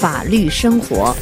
[0.00, 1.12] 法律生活。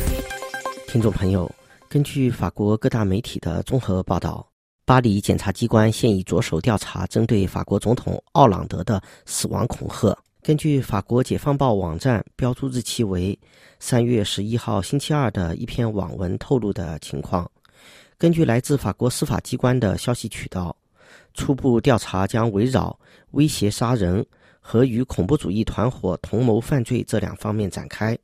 [0.86, 1.50] 听众朋友，
[1.88, 4.46] 根据法国各大媒体的综合报道，
[4.84, 10.14] 巴黎检察机关现已着手调查针对法国总统奥朗德的死亡恐吓。
[10.42, 13.38] 根据法国《解放报》网站标注日期为
[13.80, 17.50] 三月十一号星期二的一篇网文透露的情况，
[18.18, 20.76] 根据来自法国司法机关的消息渠道，
[21.32, 22.94] 初步调查将围绕
[23.30, 24.22] 威胁杀人
[24.60, 28.14] 和与恐怖主义团伙同谋犯罪这两方面展开。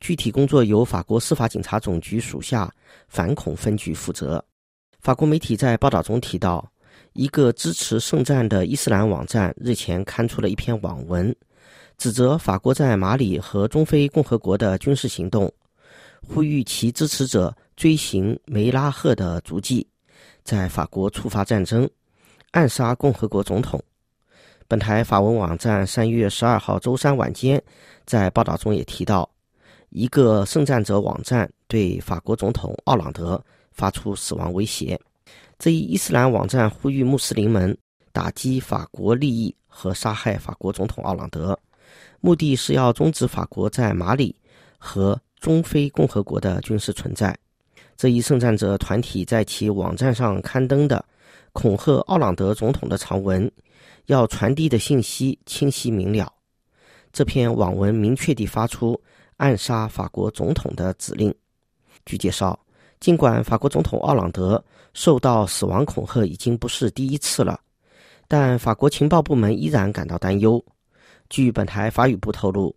[0.00, 2.72] 具体工作由法国司法警察总局属下
[3.08, 4.44] 反恐分局负责。
[5.00, 6.68] 法国媒体在报道中提到，
[7.12, 11.34] 一个支持圣战的伊斯兰网站日前刊出了一篇网文，
[11.96, 15.52] 指责法国在马里和中非共和国的军事行动，
[16.26, 19.86] 呼吁其支持者追寻梅拉赫的足迹，
[20.42, 21.88] 在法国触发战争，
[22.50, 23.82] 暗杀共和国总统。
[24.68, 27.62] 本台法文网站三月十二号周三晚间
[28.04, 29.30] 在报道中也提到。
[29.90, 33.42] 一个圣战者网站对法国总统奥朗德
[33.72, 34.98] 发出死亡威胁。
[35.58, 37.76] 这一伊斯兰网站呼吁穆斯林们
[38.12, 41.58] 打击法国利益和杀害法国总统奥朗德，
[42.20, 44.34] 目的是要终止法国在马里
[44.76, 47.36] 和中非共和国的军事存在。
[47.96, 51.02] 这一圣战者团体在其网站上刊登的
[51.52, 53.50] 恐吓奥朗德总统的长文，
[54.06, 56.30] 要传递的信息清晰明了。
[57.12, 59.00] 这篇网文明确地发出。
[59.36, 61.34] 暗杀法国总统的指令。
[62.04, 62.58] 据介绍，
[63.00, 64.62] 尽管法国总统奥朗德
[64.94, 67.60] 受到死亡恐吓已经不是第一次了，
[68.28, 70.64] 但法国情报部门依然感到担忧。
[71.28, 72.74] 据本台法语部透露，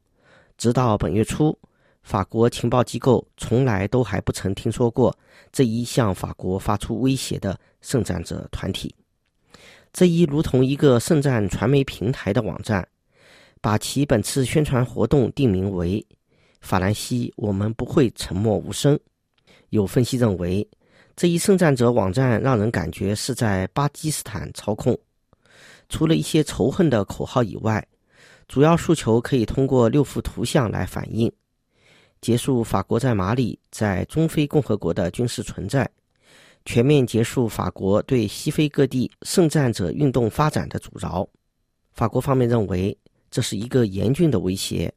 [0.57, 1.57] 直到本月初，
[2.01, 5.15] 法国情报机构从来都还不曾听说过
[5.51, 8.93] 这一向法国发出威胁的圣战者团体。
[9.93, 12.87] 这一如同一个圣战传媒平台的网站，
[13.61, 16.05] 把其本次宣传活动定名为。
[16.61, 18.99] 法兰西，我们不会沉默无声。
[19.69, 20.67] 有分析认为，
[21.15, 24.97] 这一圣战者网站让人感觉是在巴基斯坦操控。
[25.87, 27.85] 除了一些仇恨的口号以外，
[28.47, 31.31] 主要诉求可以通过六幅图像来反映：
[32.21, 35.89] 结束法国在马里、在中非共和国的军事存在，
[36.65, 41.27] 全面结束法国对西非各地圣战者运动发展的阻挠。
[41.93, 42.95] 法国方面认为，
[43.31, 44.93] 这是一个严峻的威胁。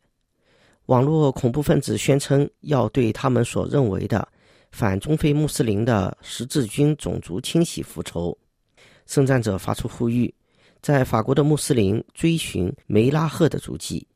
[0.92, 4.28] 网络恐怖分子宣称要对他们所认为的
[4.72, 8.36] 反中非穆斯林的十字军种族清洗复仇。
[9.06, 10.32] 圣战者发出呼吁，
[10.82, 14.06] 在法国的穆斯林追寻梅拉赫的足迹。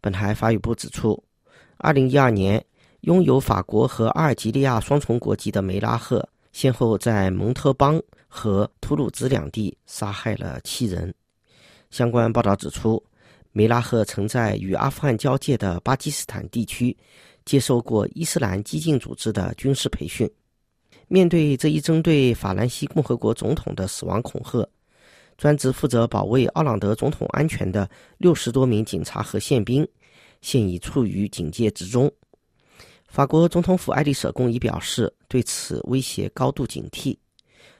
[0.00, 1.20] 本台法语部指出，
[1.78, 2.64] 二零一二年，
[3.00, 11.12] 拥有法国和阿尔及利亚双重国籍的梅拉赫，先后在蒙特邦和图鲁兹两地杀害了七人。
[11.90, 13.02] 相关报道指出。
[13.56, 16.94] 梅拉赫曾在与阿富汗交界的巴基斯坦地区
[17.44, 20.28] 接受过伊斯兰激进组织的军事培训。
[21.06, 24.68] 面对这一针对法兰西共和国总统的死亡恐吓，
[25.38, 27.88] 专职负责保卫奥朗德总统安全的
[28.18, 29.86] 六十多名警察和宪兵
[30.40, 32.10] 现已处于警戒之中。
[33.06, 37.16] 法国总统府爱丽舍宫已表示对此威胁高度警惕。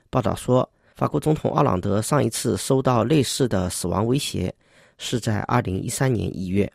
[0.09, 4.55] 报道说，法国总统奥朗德上一次收到类似的死亡威胁。
[4.99, 6.71] 是在二零一三年一月，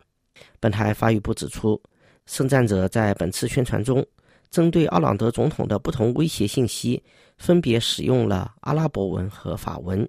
[0.58, 1.80] 本台法语部指出，
[2.26, 4.04] 圣战者在本次宣传中，
[4.50, 7.02] 针对奥朗德总统的不同威胁信息，
[7.38, 10.08] 分别使用了阿拉伯文和法文。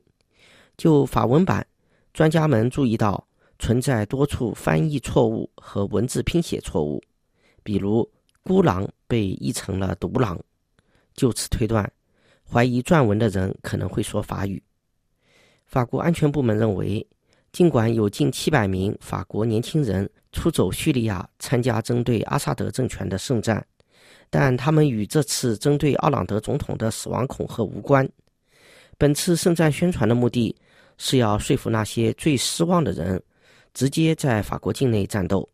[0.78, 1.66] 就法文版，
[2.14, 3.26] 专家们注意到
[3.60, 7.02] 存在多处翻译错误和文字拼写错误，
[7.64, 8.08] 比如
[8.44, 10.40] “孤狼”被译成了“独狼”。
[11.16, 11.92] 就此推断，
[12.44, 14.62] 怀疑撰文的人可能会说法语。
[15.66, 17.08] 法国安全部门认为。
[17.52, 23.66] 尽管有近七百名法国年轻人出走叙利亚参加针对阿萨德政权的圣战，
[24.30, 28.08] 但他们与这次针对奥朗德总统的死亡恐吓无关。
[28.98, 30.56] 本次圣战宣传的目的
[30.98, 33.22] 是要说服那些最失望的人
[33.74, 35.48] 直接在法国境内战斗。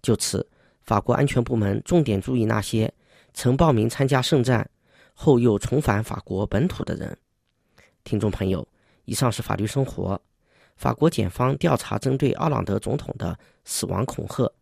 [0.00, 0.46] 就此，
[0.84, 2.90] 法国安全部门重点注意那些
[3.34, 4.66] 曾报名参加圣战
[5.12, 7.14] 后又重返法国本土的人。
[8.04, 8.66] 听众朋友，
[9.04, 10.18] 以上是法律生活。
[10.76, 14.52] 法国检方调查针对奥朗德总统的死亡恐吓，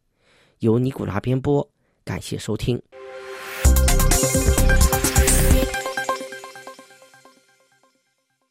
[0.61, 1.69] 由尼古拉编播，
[2.05, 2.81] 感谢收听。